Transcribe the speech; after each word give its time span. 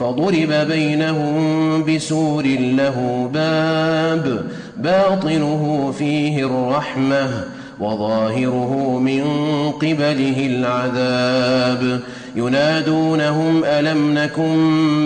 فضرب 0.00 0.52
بينهم 0.68 1.84
بسور 1.84 2.44
له 2.58 3.30
باب 3.34 4.44
باطنه 4.76 5.94
فيه 5.98 6.44
الرحمة 6.46 7.44
وظاهره 7.80 8.98
من 8.98 9.24
قبله 9.72 10.46
العذاب. 10.46 12.00
ينادونهم 12.36 13.64
ألم 13.64 14.14
نكن 14.14 14.56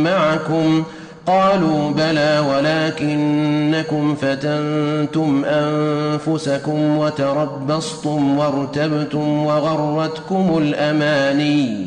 معكم؟ 0.03 0.85
قالوا 1.27 1.91
بلى 1.91 2.45
ولكنكم 2.51 4.15
فتنتم 4.15 5.45
أنفسكم 5.45 6.99
وتربصتم 6.99 8.39
وارتبتم 8.39 9.47
وغرتكم 9.47 10.59
الأماني. 10.59 11.87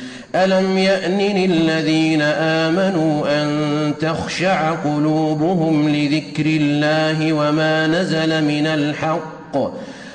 الم 0.35 0.77
يان 0.77 1.17
للذين 1.17 2.21
امنوا 2.21 3.43
ان 3.43 3.93
تخشع 3.99 4.71
قلوبهم 4.71 5.89
لذكر 5.89 6.45
الله 6.45 7.33
وما 7.33 7.87
نزل 7.87 8.43
من 8.43 8.67
الحق 8.67 9.57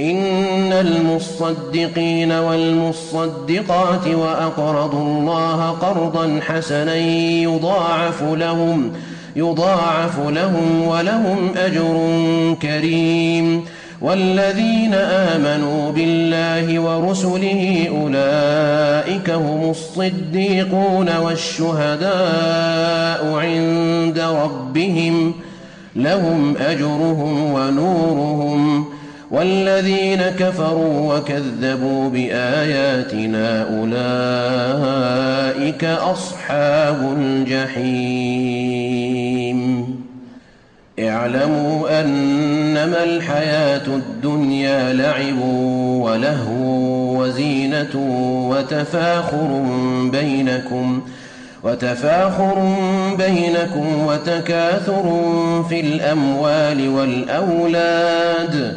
إن 0.00 0.72
المصدقين 0.72 2.32
والمصدقات 2.32 4.06
وأقرضوا 4.06 5.00
الله 5.00 5.70
قرضا 5.70 6.40
حسنا 6.46 6.96
يضاعف 6.96 8.22
لهم 8.22 8.92
يضاعف 9.36 10.18
لهم 10.28 10.86
ولهم 10.86 11.50
أجر 11.56 12.16
كريم. 12.62 13.64
والذين 14.02 14.94
آمنوا 14.94 15.92
بالله 15.92 16.80
ورسله 16.80 17.88
أولئك 17.90 19.30
هم 19.30 19.70
الصديقون 19.70 21.16
والشهداء 21.16 22.12
عند 23.34 24.18
ربهم 24.18 25.32
لهم 25.96 26.56
أجرهم 26.56 27.52
ونورهم. 27.52 29.01
والذين 29.32 30.22
كفروا 30.22 31.16
وكذبوا 31.16 32.10
بآياتنا 32.10 33.62
أولئك 33.78 35.84
أصحاب 35.84 37.16
الجحيم. 37.18 38.82
اعلموا 40.98 42.00
أنما 42.00 43.04
الحياة 43.04 43.86
الدنيا 43.86 44.92
لعب 44.92 45.38
ولهو 46.02 47.22
وزينة 47.22 47.94
وتفاخر 48.50 49.62
بينكم 50.12 51.00
وتفاخر 51.64 52.74
بينكم 53.18 54.06
وتكاثر 54.06 55.04
في 55.68 55.80
الأموال 55.80 56.88
والأولاد 56.88 58.76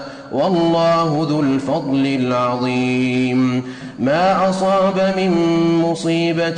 والله 0.31 1.27
ذو 1.29 1.41
الفضل 1.41 2.05
العظيم. 2.05 3.63
ما 3.99 4.49
أصاب 4.49 5.13
من 5.17 5.31
مصيبة 5.81 6.55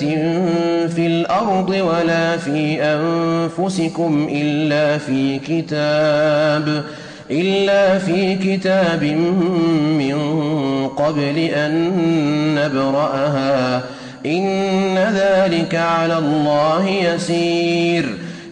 في 0.96 1.08
الأرض 1.08 1.70
ولا 1.70 2.38
في 2.38 2.84
أنفسكم 2.84 4.28
إلا 4.32 4.98
في 4.98 5.40
كتاب 5.40 6.84
إلا 7.32 7.98
في 8.00 8.36
كتاب 8.36 9.04
من 9.98 10.18
قبل 10.88 11.38
أن 11.38 11.92
نبرأها. 12.56 13.82
إن 14.26 14.98
ذلك 14.98 15.76
على 15.76 16.18
الله 16.18 16.88
يسير. 16.90 18.18